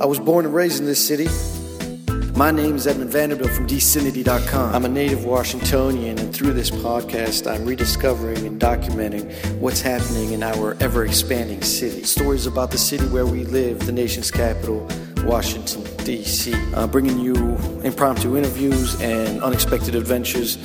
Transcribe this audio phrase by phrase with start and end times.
[0.00, 1.28] I was born and raised in this city.
[2.34, 4.74] My name is Edmund Vanderbilt from DCinity.com.
[4.74, 10.42] I'm a native Washingtonian, and through this podcast, I'm rediscovering and documenting what's happening in
[10.42, 12.02] our ever expanding city.
[12.02, 14.88] Stories about the city where we live, the nation's capital,
[15.18, 16.54] Washington, D.C.
[16.90, 17.34] Bringing you
[17.84, 20.58] impromptu interviews and unexpected adventures,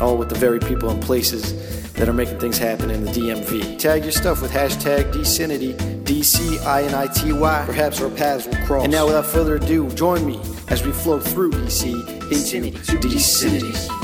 [0.00, 3.78] all with the very people and places that are making things happen in the DMV.
[3.78, 7.62] Tag your stuff with hashtag DCinity, D C I N I T Y.
[7.66, 8.84] Perhaps our paths will cross.
[8.84, 11.92] And now, without further ado, join me as we flow through DC
[12.30, 14.03] into DCinity.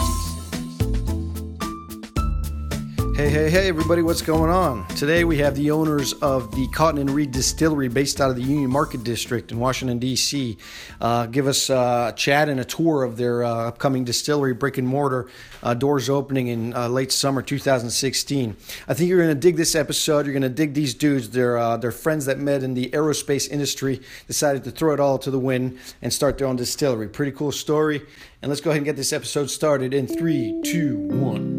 [3.20, 4.88] Hey, hey, hey, everybody, what's going on?
[4.96, 8.42] Today we have the owners of the Cotton and Reed Distillery based out of the
[8.42, 10.56] Union Market District in Washington, D.C.
[11.02, 14.78] Uh, give us uh, a chat and a tour of their uh, upcoming distillery, brick
[14.78, 15.28] and mortar,
[15.62, 18.56] uh, doors opening in uh, late summer 2016.
[18.88, 20.24] I think you're going to dig this episode.
[20.24, 21.28] You're going to dig these dudes.
[21.28, 25.18] They're, uh, they're friends that met in the aerospace industry, decided to throw it all
[25.18, 27.06] to the wind and start their own distillery.
[27.06, 28.00] Pretty cool story.
[28.40, 31.49] And let's go ahead and get this episode started in three, two, one.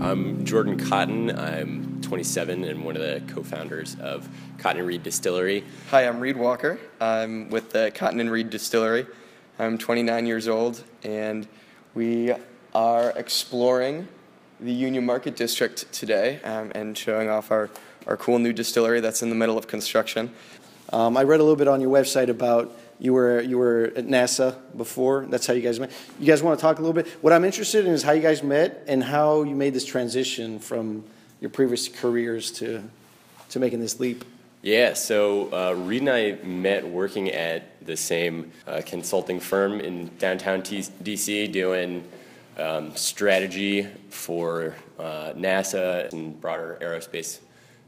[0.00, 1.36] I'm Jordan Cotton.
[1.38, 5.64] I'm 27 and one of the co-founders of Cotton and Reed Distillery.
[5.90, 6.78] Hi, I'm Reed Walker.
[7.00, 9.06] I'm with the Cotton and Reed Distillery.
[9.58, 11.48] I'm 29 years old, and
[11.94, 12.34] we
[12.74, 14.06] are exploring
[14.60, 17.70] the Union Market District today um, and showing off our,
[18.06, 20.30] our cool new distillery that's in the middle of construction.
[20.92, 24.06] Um, I read a little bit on your website about you were you were at
[24.06, 25.26] NASA before.
[25.26, 25.90] That's how you guys met.
[26.18, 27.08] You guys want to talk a little bit?
[27.22, 30.58] What I'm interested in is how you guys met and how you made this transition
[30.58, 31.04] from
[31.40, 32.82] your previous careers to
[33.50, 34.24] to making this leap.
[34.62, 40.10] Yeah, so uh, Reed and I met working at the same uh, consulting firm in
[40.18, 42.02] downtown T- DC doing
[42.58, 47.38] um, strategy for uh, NASA and broader aerospace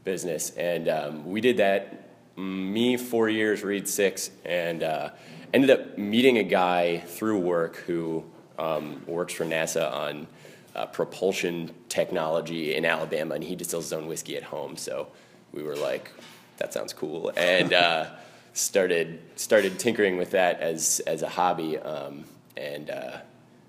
[0.05, 0.51] business.
[0.51, 2.08] And um, we did that
[2.39, 5.09] me four years, Reed six, and uh,
[5.53, 8.23] ended up meeting a guy through work who
[8.57, 10.27] um, works for NASA on
[10.75, 14.77] uh, propulsion technology in Alabama, and he distills his own whiskey at home.
[14.77, 15.07] So
[15.51, 16.11] we were like,
[16.57, 18.07] that sounds cool, and uh,
[18.53, 22.23] started started tinkering with that as as a hobby, um,
[22.55, 23.17] and uh,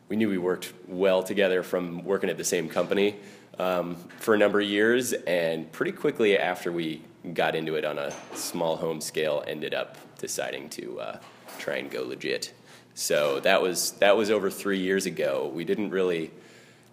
[0.09, 3.17] we knew we worked well together from working at the same company.
[3.59, 7.03] Um, for a number of years, and pretty quickly after we
[7.35, 11.19] got into it on a small home scale, ended up deciding to uh,
[11.59, 12.53] try and go legit.
[12.95, 15.51] So that was that was over three years ago.
[15.55, 16.31] We didn't really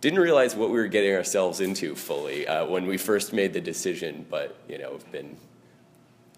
[0.02, 3.62] didn't realize what we were getting ourselves into fully uh, when we first made the
[3.62, 5.38] decision, but you know, have been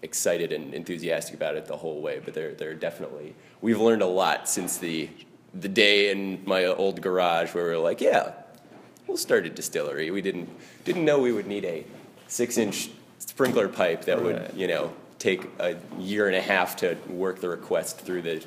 [0.02, 2.20] excited and enthusiastic about it the whole way.
[2.24, 5.08] But they're they're definitely we've learned a lot since the
[5.52, 8.32] the day in my old garage where we were like, yeah,
[9.06, 10.10] we'll start a distillery.
[10.10, 10.48] We didn't
[10.84, 11.84] didn't know we would need a
[12.28, 12.90] six inch
[13.20, 17.48] sprinkler pipe that would, you know, take a year and a half to work the
[17.48, 18.44] request through the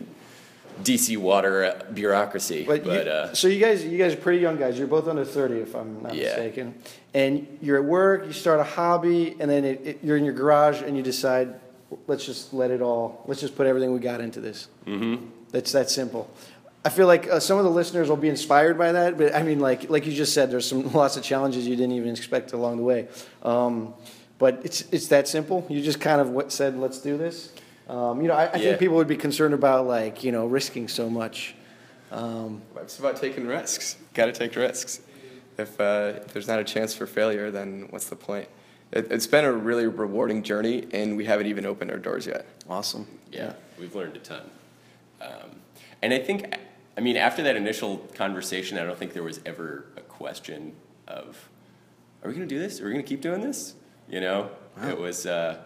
[0.82, 2.64] DC water bureaucracy.
[2.66, 4.78] But, But, you, uh, so you guys, you guys are pretty young guys.
[4.78, 6.24] You're both under 30, if I'm not Yeah.
[6.24, 6.76] mistaken.
[7.14, 8.26] And you're at work.
[8.26, 11.54] You start a hobby, and then it, it, you're in your garage, and you decide,
[12.08, 13.24] let's just let it all.
[13.28, 14.68] Let's just put everything we got into this.
[14.88, 15.26] Mm-hmm.
[15.52, 16.28] That's that simple.
[16.84, 19.44] I feel like uh, some of the listeners will be inspired by that, but I
[19.44, 22.52] mean, like like you just said, there's some lots of challenges you didn't even expect
[22.52, 23.08] along the way.
[23.44, 23.94] Um,
[24.40, 25.66] but it's it's that simple.
[25.70, 27.54] You just kind of said, let's do this.
[27.88, 28.58] Um, you know, I, I Yeah.
[28.70, 31.56] think people would be concerned about like you know risking so much.
[32.12, 33.98] Um, It's about taking risks.
[34.14, 35.02] Got to take risks.
[35.58, 38.48] If, uh, if there's not a chance for failure, then what's the point?
[38.92, 42.46] It, it's been a really rewarding journey, and we haven't even opened our doors yet.
[42.70, 43.08] awesome.
[43.32, 44.50] yeah, we've learned a ton.
[45.22, 45.62] Um,
[46.02, 46.54] and I think,
[46.98, 50.74] I mean, after that initial conversation, I don't think there was ever a question
[51.08, 51.50] of,
[52.24, 52.82] are we going to do this?
[52.82, 53.76] Are we going to keep doing this?
[54.10, 54.50] You know,
[54.88, 55.26] it was.
[55.26, 55.58] Uh,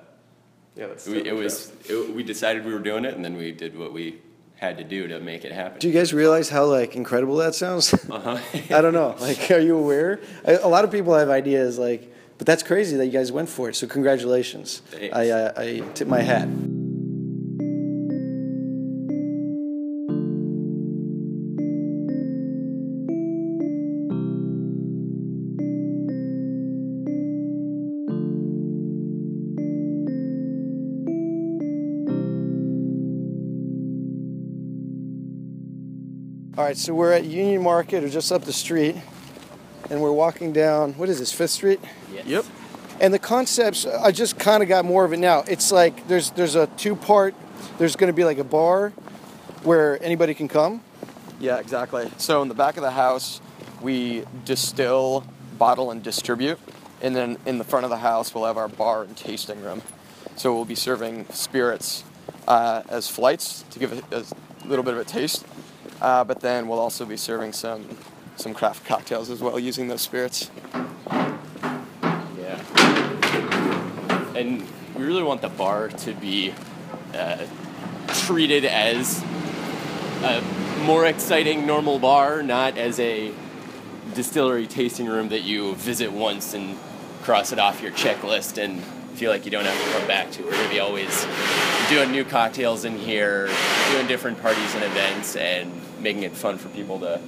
[0.75, 1.71] Yeah, that's we, it was.
[1.89, 4.19] It, we decided we were doing it, and then we did what we
[4.55, 5.79] had to do to make it happen.
[5.79, 7.93] Do you guys realize how like incredible that sounds?
[8.09, 8.37] Uh-huh.
[8.77, 9.15] I don't know.
[9.19, 10.19] Like, are you aware?
[10.47, 13.49] I, a lot of people have ideas like, but that's crazy that you guys went
[13.49, 13.75] for it.
[13.75, 14.81] So congratulations.
[14.91, 15.15] Thanks.
[15.15, 16.47] I, uh, I tip my hat.
[36.57, 38.95] All right, so we're at Union Market or just up the street,
[39.91, 40.93] and we're walking down.
[40.93, 41.31] What is this?
[41.31, 41.79] Fifth Street.
[42.11, 42.25] Yes.
[42.25, 42.45] Yep.
[42.99, 45.43] And the concepts, I just kind of got more of it now.
[45.47, 47.35] It's like there's there's a two part.
[47.77, 48.89] There's going to be like a bar
[49.61, 50.81] where anybody can come.
[51.39, 52.09] Yeah, exactly.
[52.17, 53.39] So in the back of the house,
[53.79, 55.27] we distill,
[55.59, 56.57] bottle, and distribute.
[57.03, 59.83] And then in the front of the house, we'll have our bar and tasting room.
[60.37, 62.03] So we'll be serving spirits
[62.47, 64.25] uh, as flights to give it a
[64.65, 65.45] little bit of a taste.
[66.01, 67.85] Uh, but then we'll also be serving some
[68.35, 70.51] some craft cocktails as well using those spirits.
[72.37, 72.61] Yeah.
[74.35, 76.53] And we really want the bar to be
[77.15, 77.45] uh,
[78.09, 79.23] treated as
[80.23, 80.43] a
[80.83, 83.31] more exciting normal bar, not as a
[84.13, 86.77] distillery tasting room that you visit once and
[87.23, 88.81] cross it off your checklist and
[89.15, 90.43] feel like you don't have to come back to.
[90.43, 91.25] We're going to be always
[91.89, 93.49] doing new cocktails in here,
[93.91, 97.19] doing different parties and events, and making it fun for people to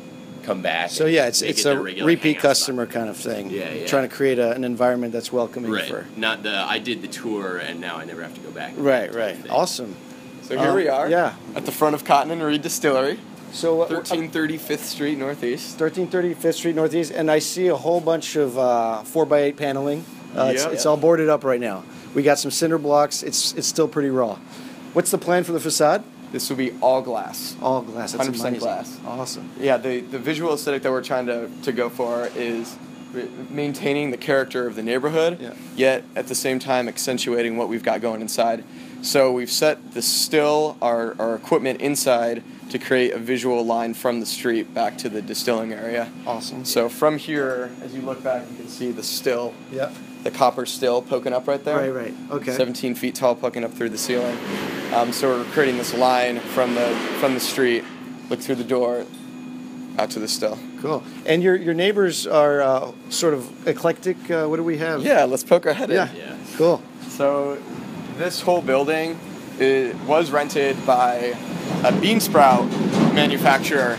[0.44, 0.90] come back.
[0.90, 2.42] So yeah, it's it's it a repeat hangout spot.
[2.42, 3.50] customer kind of thing.
[3.50, 3.86] Yeah, yeah.
[3.88, 5.86] Trying to create a, an environment that's welcoming Right.
[5.86, 6.06] for.
[6.16, 8.74] Not the I did the tour and now I never have to go back.
[8.78, 9.38] Right, right.
[9.50, 9.96] Awesome.
[10.44, 11.10] So here Um, we are.
[11.10, 11.36] yeah.
[11.56, 13.20] At the front of Cotton and Reed Distillery,
[13.52, 15.80] So uh, 1330 Fifth Street Northeast.
[15.80, 19.58] 1330 Fifth Street Northeast, and I see a whole bunch of uh, four by eight
[19.58, 20.06] paneling.
[20.36, 20.72] Uh, it's, Yeah.
[20.72, 21.84] it's all boarded up right now.
[22.16, 23.24] We got some cinder blocks.
[23.24, 24.38] It's it's still pretty raw.
[24.94, 26.04] What's the plan for the facade?
[26.32, 27.56] This will be all glass.
[27.62, 28.14] All glass.
[28.16, 29.00] 100% glass.
[29.06, 29.50] Awesome.
[29.60, 32.76] Yeah, the, the visual aesthetic that we're trying to, to go for is
[33.50, 35.54] maintaining the character of the neighborhood, Yeah.
[35.76, 38.64] yet at the same time accentuating what we've got going inside.
[39.02, 44.20] So we've set the still, our, our equipment inside to create a visual line from
[44.20, 46.12] the street back to the distilling area.
[46.28, 46.64] Awesome.
[46.64, 49.92] So from here, as you look back, you can see the still, Yeah.
[50.24, 51.78] The copper still poking up right there.
[51.92, 52.14] Right, right.
[52.32, 52.52] Okay.
[52.52, 54.38] 17 feet tall, poking up through the ceiling.
[54.94, 56.88] Um, so we're creating this line from the
[57.20, 57.84] from the street,
[58.30, 59.06] look through the door,
[59.98, 60.58] out to the still.
[60.82, 61.04] Cool.
[61.26, 64.18] And your your neighbors are uh, sort of eclectic.
[64.30, 65.04] Uh, what do we have?
[65.04, 66.10] Yeah, let's poke our head Yeah.
[66.10, 66.16] in.
[66.16, 66.36] Yeah.
[66.58, 66.82] Cool.
[67.10, 67.58] So
[68.18, 69.18] this whole building
[69.60, 71.36] it was rented by
[71.84, 72.66] a bean sprout
[73.14, 73.98] manufacturer.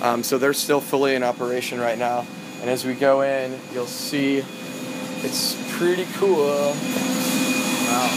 [0.00, 2.24] Um, so they're still fully in operation right now.
[2.60, 4.44] And as we go in, you'll see
[5.26, 6.72] it's pretty cool.
[7.90, 8.08] Wow.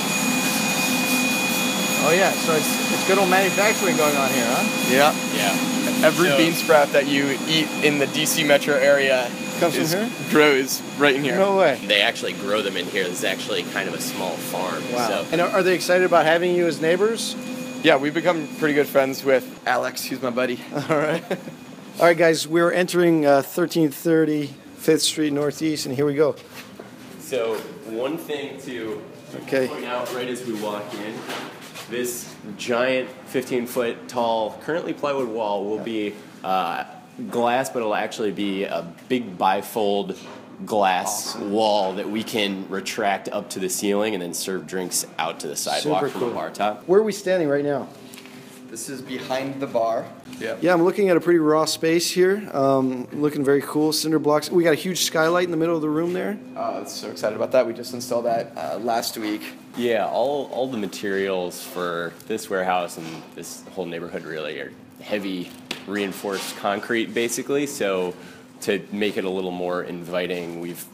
[2.02, 2.32] Oh yeah.
[2.32, 4.64] So it's it's good old manufacturing going on here, huh?
[4.90, 5.14] Yeah.
[5.36, 6.06] Yeah.
[6.08, 9.30] Every So- bean sprout that you eat in the DC metro area
[9.60, 10.10] Comes from is- here?
[10.30, 11.36] grows right in here.
[11.36, 11.80] No way.
[11.86, 13.04] They actually grow them in here.
[13.04, 14.82] This is actually kind of a small farm.
[14.94, 15.08] Wow.
[15.08, 17.36] So And are, are they excited about having you as neighbors?
[17.84, 20.60] Yeah, we've become pretty good friends with Alex, who's my buddy.
[20.74, 21.24] All right.
[22.00, 22.48] All right, guys.
[22.48, 24.48] We're entering uh, 1330
[24.78, 26.36] Fifth Street Northeast, and here we go.
[27.30, 29.00] So one thing to
[29.44, 29.68] Okay.
[29.68, 31.14] point out right as we walk in,
[31.88, 36.86] this giant 15 foot tall, currently plywood wall will be uh,
[37.30, 40.18] glass, but it'll actually be a big bifold
[40.66, 45.40] glass wall that we can retract up to the ceiling and then serve drinks out
[45.42, 46.30] to the sidewalk Super from cool.
[46.30, 46.84] the bar top.
[46.88, 47.88] Where are we standing right now?
[48.70, 50.06] This is behind the bar.
[50.40, 50.56] Yeah.
[50.62, 52.48] Yeah, I'm looking at a pretty raw space here.
[52.54, 53.92] Um, looking very cool.
[53.92, 54.52] Cinder blocks.
[54.52, 56.38] We got a huge skylight in the middle of the room there.
[56.56, 57.66] Uh, so excited about that.
[57.66, 59.42] We just installed that uh, last week.
[59.76, 65.50] Yeah, all, all the materials for this warehouse and this whole neighborhood really are heavy
[65.88, 67.66] reinforced concrete basically.
[67.66, 68.14] So
[68.62, 70.86] to make it a little more inviting, we've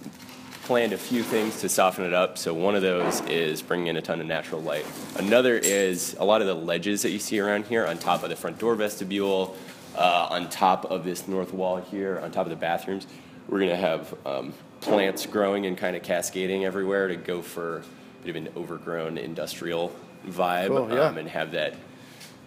[0.65, 2.37] planned a few things to soften it up.
[2.37, 4.85] So one of those is bringing in a ton of natural light.
[5.17, 8.29] Another is a lot of the ledges that you see around here on top of
[8.29, 9.55] the front door vestibule,
[9.95, 13.05] uh, on top of this north wall here, on top of the bathrooms.
[13.47, 18.25] We're gonna have um, plants growing and kind of cascading everywhere to go for a
[18.25, 19.95] bit of an overgrown industrial
[20.27, 21.01] vibe Cool, yeah.
[21.01, 21.75] um, and have that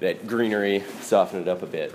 [0.00, 1.94] that greenery soften it up a bit.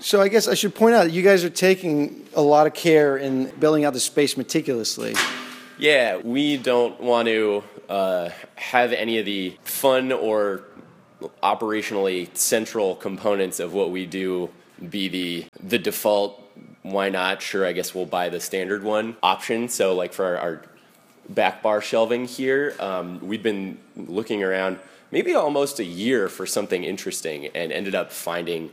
[0.00, 2.74] So I guess I should point out that you guys are taking a lot of
[2.74, 5.14] care in building out the space meticulously.
[5.82, 10.62] Yeah, we don't want to uh, have any of the fun or
[11.42, 14.48] operationally central components of what we do
[14.90, 16.40] be the the default.
[16.82, 17.42] Why not?
[17.42, 19.68] Sure, I guess we'll buy the standard one option.
[19.68, 20.62] So, like for our, our
[21.28, 24.78] back bar shelving here, um, we've been looking around
[25.10, 28.70] maybe almost a year for something interesting, and ended up finding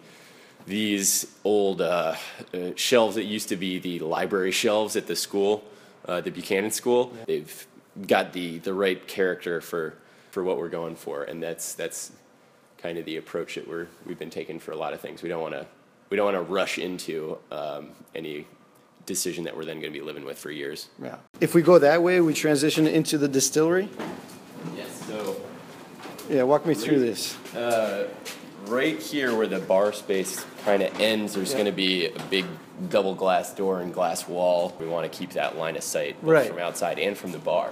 [0.67, 2.13] these old uh,
[2.53, 5.63] uh, shelves that used to be the library shelves at the school,
[6.05, 7.13] uh, the Buchanan School.
[7.25, 7.67] They've
[8.07, 9.95] got the the right character for
[10.31, 12.11] for what we're going for, and that's that's
[12.77, 15.21] kind of the approach that we're we've been taking for a lot of things.
[15.21, 15.65] We don't want to
[16.09, 18.47] we don't want to rush into um, any
[19.05, 20.87] decision that we're then going to be living with for years.
[21.01, 21.17] Yeah.
[21.41, 23.89] If we go that way, we transition into the distillery.
[24.75, 25.05] Yes.
[25.07, 25.35] So
[26.29, 27.35] Yeah, walk me through this.
[28.69, 32.45] Right here where the bar space kind of ends, there's going to be a big
[32.89, 34.75] double glass door and glass wall.
[34.79, 36.47] We want to keep that line of sight both Right.
[36.47, 37.71] from outside and from the bar.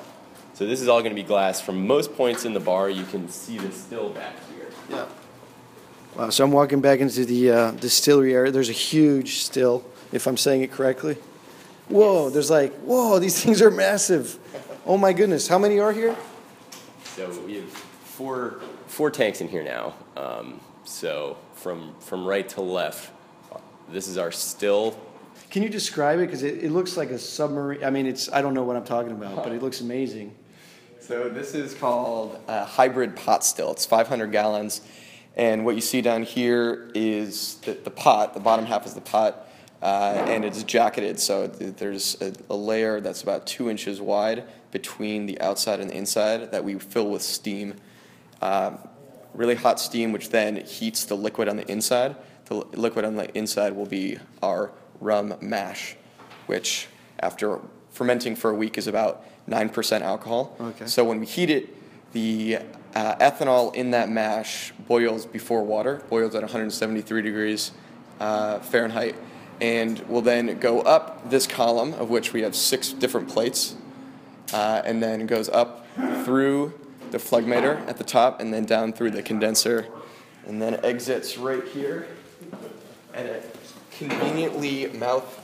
[0.53, 1.61] So this is all going to be glass.
[1.61, 4.67] From most points in the bar, you can see the still back here.
[4.89, 5.05] Yeah.
[6.15, 6.29] Wow.
[6.31, 8.51] So I'm walking back into the uh, distillery area.
[8.51, 11.17] There's a huge still, if I'm saying it correctly.
[11.89, 12.29] Whoa.
[12.31, 13.19] There's like whoa.
[13.19, 14.39] These things are massive.
[14.85, 15.47] Oh my goodness.
[15.47, 16.15] How many are here?
[17.15, 19.93] So we have four four tanks in here now.
[20.15, 23.11] Um, so from from right to left,
[23.91, 24.97] this is our still.
[25.49, 26.27] Can you describe it?
[26.27, 27.83] Because it, it looks like a submarine.
[27.83, 30.33] I mean, it's I don't know what I'm talking about, but it looks amazing.
[30.99, 33.71] So this is called a hybrid pot still.
[33.71, 34.81] It's 500 gallons,
[35.35, 38.33] and what you see down here is the, the pot.
[38.33, 39.47] The bottom half is the pot,
[39.81, 41.19] uh, and it's jacketed.
[41.19, 45.89] So th- there's a, a layer that's about two inches wide between the outside and
[45.89, 47.75] the inside that we fill with steam.
[48.41, 48.79] Um,
[49.37, 52.15] really hot steam, which then heats the liquid on the inside.
[52.45, 55.95] The li- liquid on the inside will be our rum mash,
[56.47, 56.87] which
[57.19, 57.59] after
[57.91, 60.55] fermenting for a week is about 9% alcohol.
[60.59, 60.85] Okay.
[60.87, 61.73] So when we heat it,
[62.13, 62.59] the
[62.95, 67.71] uh, ethanol in that mash boils before water, boils at 173 degrees
[68.19, 69.15] uh, Fahrenheit,
[69.61, 73.75] and will then go up this column, of which we have six different plates,
[74.53, 75.85] uh, and then goes up
[76.23, 76.73] through
[77.11, 79.87] the phlegmator at the top, and then down through the condenser,
[80.45, 82.07] and then exits right here
[83.13, 83.43] at a
[83.97, 85.43] conveniently mouth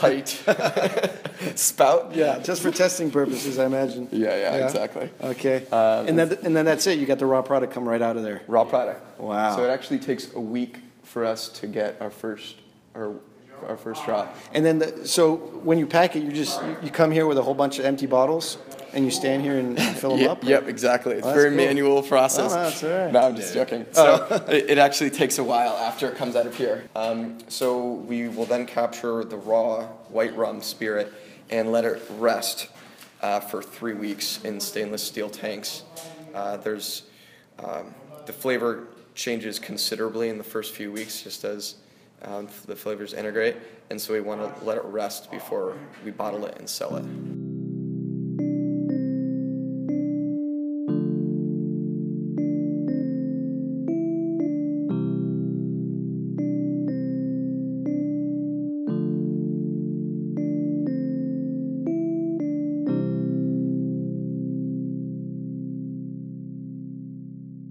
[0.00, 0.28] height
[1.58, 2.14] spout.
[2.14, 4.08] Yeah, just for testing purposes, I imagine.
[4.10, 5.10] Yeah, yeah, exactly.
[5.22, 5.66] Okay.
[5.68, 6.98] Um, and then and then that's it.
[6.98, 8.42] You got the raw product come right out of there.
[8.46, 9.20] Raw product.
[9.20, 9.56] Wow.
[9.56, 12.56] So it actually takes a week for us to get our first
[12.94, 13.14] our
[13.68, 14.36] our first drop.
[14.52, 17.42] And then the, so when you pack it, you just you come here with a
[17.42, 18.58] whole bunch of empty bottles,
[18.94, 20.44] and you stand here and fill them Yep, up.
[20.44, 21.14] yep, exactly.
[21.14, 21.56] It's Oh, a very cool.
[21.56, 22.52] manual process.
[22.52, 23.12] Oh, that's all right.
[23.12, 23.86] No, I'm just joking.
[23.92, 26.84] So it, it actually takes a while after it comes out of here.
[26.96, 31.12] Um, so we will then capture the raw white rum spirit
[31.50, 32.68] and let it rest
[33.22, 35.82] uh, for three weeks in stainless steel tanks.
[36.34, 37.02] Uh, there's
[37.62, 37.94] um,
[38.26, 41.74] the flavor changes considerably in the first few weeks, just as
[42.22, 43.56] um, the flavors integrate,
[43.90, 47.04] and so we want to let it rest before we bottle it and sell it.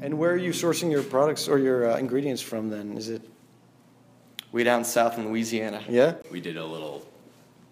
[0.02, 2.70] And where are you sourcing your products or your uh, ingredients from?
[2.70, 3.22] Then is it?
[4.52, 5.82] We down south in Louisiana.
[5.88, 6.16] Yeah.
[6.32, 7.06] We did a little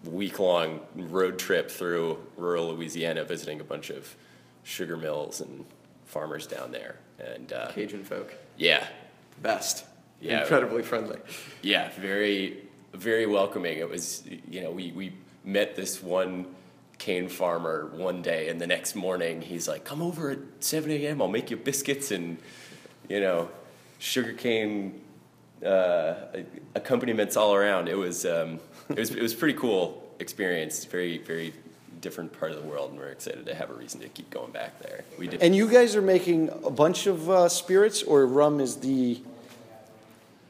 [0.05, 4.15] week long road trip through rural Louisiana, visiting a bunch of
[4.63, 5.65] sugar mills and
[6.05, 6.99] farmers down there.
[7.19, 8.33] And uh, Cajun folk.
[8.57, 8.87] yeah,
[9.41, 9.85] Best.
[10.21, 10.41] Yeah.
[10.41, 11.17] Incredibly friendly.
[11.61, 13.79] yeah, very, very welcoming.
[13.79, 15.13] It was, you know, we, we
[15.45, 16.45] met this one
[16.99, 21.21] cane farmer one day, and the next morning he's like, "Come over at 7 a.m.
[21.21, 22.37] I'll make you biscuits and,
[23.07, 23.49] you know,
[23.97, 25.01] sugarcane
[25.65, 26.15] uh,
[26.75, 30.85] accompaniments all around." It was, um, it was, it was pretty cool experience.
[30.85, 31.53] Very, very
[32.01, 34.51] different part of the world, and we're excited to have a reason to keep going
[34.51, 35.03] back there.
[35.17, 35.41] We did.
[35.41, 39.21] And you guys are making a bunch of uh, spirits, or rum is the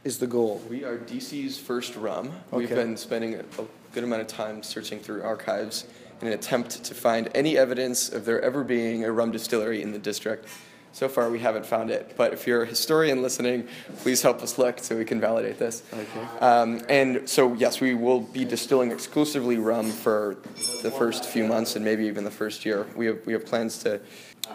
[0.03, 0.61] is the goal.
[0.69, 2.31] We are DC's first rum.
[2.51, 5.85] We've been spending a, a good amount of time searching through archives
[6.21, 9.91] in an attempt to find any evidence of there ever being a rum distillery in
[9.91, 10.47] the district.
[10.91, 12.15] So far, we haven't found it.
[12.17, 15.83] But if you're a historian listening, please help us look so we can validate this.
[15.93, 16.27] Okay.
[16.39, 20.37] Um, and so, yes, we will be distilling exclusively rum for
[20.81, 22.87] the first few months and maybe even the first year.
[22.95, 24.01] We have, we have plans to,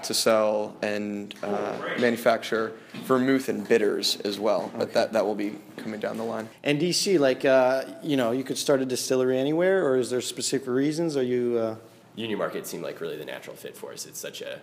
[0.02, 2.72] to sell and uh, manufacture
[3.04, 6.48] vermouth and bitters as well, but that, that will be coming down the line.
[6.62, 10.20] And DC, like uh, you know, you could start a distillery anywhere, or is there
[10.20, 11.16] specific reasons?
[11.16, 11.58] Are you?
[11.58, 11.76] Uh,
[12.16, 14.06] Union Market seemed like really the natural fit for us.
[14.06, 14.60] It's such a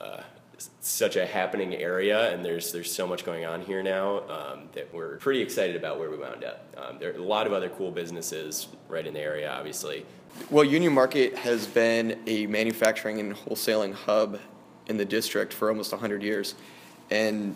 [0.00, 0.24] uh, s-
[0.80, 4.92] such a happening area, and there's there's so much going on here now um, that
[4.92, 6.66] we're pretty excited about where we wound up.
[6.76, 10.04] Um, there are a lot of other cool businesses right in the area, obviously.
[10.50, 14.40] Well, Union Market has been a manufacturing and wholesaling hub
[14.86, 16.54] in the district for almost 100 years.
[17.10, 17.54] And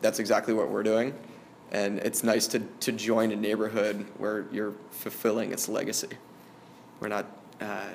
[0.00, 1.14] that's exactly what we're doing.
[1.72, 6.08] And it's nice to, to join a neighborhood where you're fulfilling its legacy.
[6.98, 7.26] We're not
[7.60, 7.86] uh,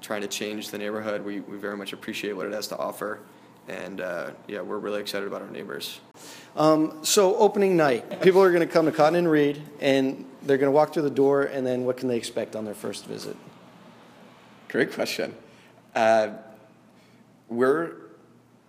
[0.00, 1.24] trying to change the neighborhood.
[1.24, 3.20] We, we very much appreciate what it has to offer.
[3.68, 6.00] And uh, yeah, we're really excited about our neighbors.
[6.56, 10.56] um, so opening night, people are going to come to Cotton and Reed, and they're
[10.56, 13.04] going to walk through the door, and then what can they expect on their first
[13.04, 13.36] visit?
[14.68, 15.34] Great question.
[15.94, 16.30] Uh,
[17.48, 17.92] we're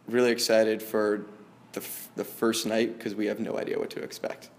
[0.07, 1.25] really excited for
[1.73, 4.49] the, f- the first night because we have no idea what to expect.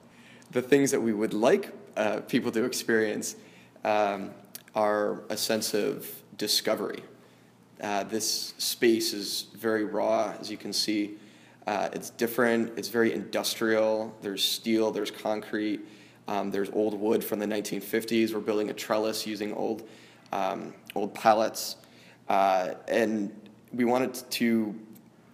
[0.52, 3.36] The things that we would like uh, people to experience
[3.84, 4.30] um,
[4.74, 7.02] are a sense of discovery.
[7.80, 11.16] Uh, this space is very raw, as you can see.
[11.66, 14.14] Uh, it's different, it's very industrial.
[14.22, 15.80] There's steel, there's concrete,
[16.28, 18.34] um, there's old wood from the 1950s.
[18.34, 19.88] We're building a trellis using old,
[20.32, 21.76] um, old pallets.
[22.28, 23.32] Uh, and
[23.72, 24.74] we wanted to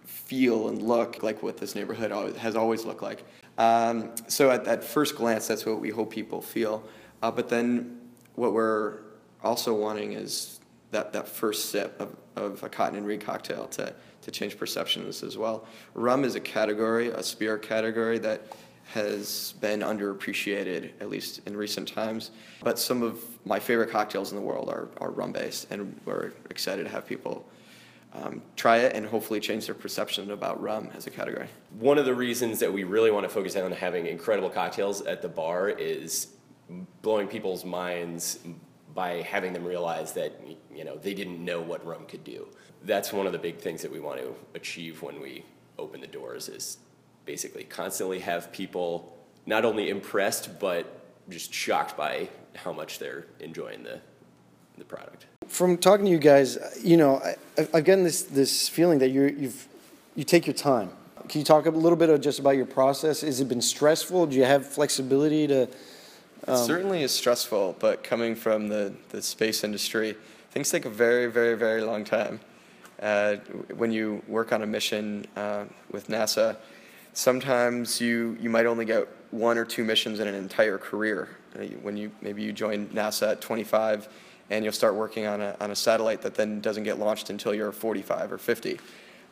[0.05, 3.23] feel and look like what this neighborhood has always looked like.
[3.57, 6.83] Um, so at, at first glance, that's what we hope people feel.
[7.21, 7.99] Uh, but then
[8.35, 8.99] what we're
[9.43, 10.59] also wanting is
[10.91, 15.23] that, that first sip of, of a cotton and reed cocktail to, to change perceptions
[15.23, 15.65] as well.
[15.93, 18.41] Rum is a category, a spirit category that
[18.93, 22.31] has been underappreciated, at least in recent times.
[22.63, 26.31] But some of my favorite cocktails in the world are, are rum based, and we're
[26.49, 27.45] excited to have people
[28.13, 31.47] um, try it and hopefully change their perception about rum as a category.
[31.77, 35.21] One of the reasons that we really want to focus on having incredible cocktails at
[35.21, 36.27] the bar is
[37.01, 38.39] blowing people's minds
[38.97, 40.33] by having them realize that
[40.73, 42.47] you know they didn't know what rum could do.
[42.83, 45.45] That's one of the big things that we want to achieve when we
[45.77, 46.79] open the doors is
[47.23, 50.83] basically constantly have people not only impressed but
[51.29, 54.01] just shocked by how much they're enjoying the
[54.79, 55.27] the product.
[55.47, 57.35] From talking to you guys, you know, I,
[57.75, 59.67] I've gotten this this feeling that you you've
[60.15, 60.89] you take your time.
[61.29, 63.21] Can you talk a little bit just about your process?
[63.21, 64.25] Has it been stressful?
[64.25, 65.69] Do you have flexibility to?
[66.45, 70.15] Um, it certainly is stressful, but coming from the, the space industry,
[70.51, 72.39] things take a very, very, very long time.
[73.01, 73.35] Uh,
[73.75, 76.57] when you work on a mission uh, with NASA,
[77.13, 81.29] sometimes you, you might only get one or two missions in an entire career.
[81.55, 84.07] Uh, when you maybe you join NASA at 25
[84.49, 87.53] and you'll start working on a, on a satellite that then doesn't get launched until
[87.53, 88.79] you're 45 or 50.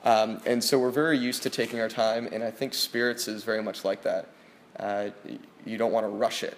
[0.03, 3.43] Um, and so we're very used to taking our time, and I think Spirits is
[3.43, 4.27] very much like that.
[4.79, 5.09] Uh,
[5.65, 6.55] you don't want to rush it.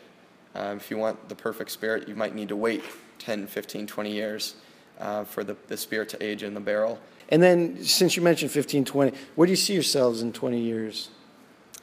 [0.55, 2.83] Um, if you want the perfect spirit, you might need to wait
[3.19, 4.55] 10, 15, 20 years
[4.99, 6.99] uh, for the, the spirit to age in the barrel.
[7.29, 11.09] And then, since you mentioned 15, 20, where do you see yourselves in 20 years?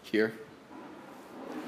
[0.03, 0.33] Here.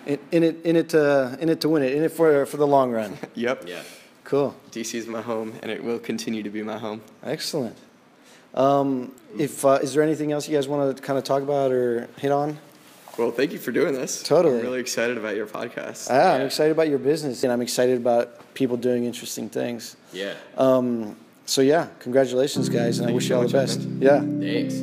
[0.07, 2.57] In, in it, in it, to, in it to win it, in it for, for
[2.57, 3.19] the long run.
[3.35, 3.65] yep.
[3.67, 3.83] Yeah.
[4.25, 4.57] Cool.
[4.73, 7.03] DC is my home, and it will continue to be my home.
[7.23, 7.77] Excellent.
[8.55, 11.71] Um, if uh, is there anything else you guys want to kind of talk about
[11.71, 12.59] or hit on?
[13.19, 14.23] Well, thank you for doing this.
[14.23, 14.59] Totally.
[14.59, 16.09] I'm really excited about your podcast.
[16.11, 16.33] Ah, yeah.
[16.35, 19.97] I'm excited about your business, and I'm excited about people doing interesting things.
[20.13, 20.35] Yeah.
[20.59, 23.81] Um, so yeah, congratulations, guys, and thank I wish you all the best.
[23.81, 24.21] Yeah.
[24.21, 24.75] Thanks.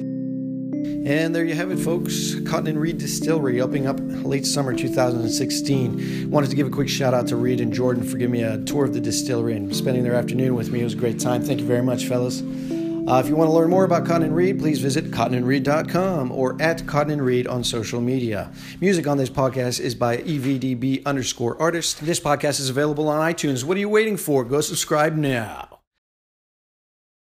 [1.06, 2.36] And there you have it, folks.
[2.46, 6.32] Cotton and Reed Distillery opening up late summer 2016.
[6.32, 8.58] Wanted to give a quick shout out to Reed and Jordan for giving me a
[8.60, 10.80] tour of the distillery and spending their afternoon with me.
[10.80, 11.44] It was a great time.
[11.44, 12.42] Thank you very much, fellas.
[13.06, 16.60] Uh, if you want to learn more about Cotton and Reed, please visit cottonandreed.com or
[16.62, 18.52] at Cotton and Reed on social media.
[18.80, 22.06] Music on this podcast is by EVDB underscore artist.
[22.06, 23.66] This podcast is available on iTunes.
[23.66, 24.46] What are you waiting for?
[24.46, 25.73] Go subscribe now.